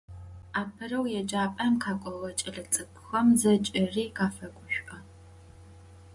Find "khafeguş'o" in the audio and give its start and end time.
4.17-4.97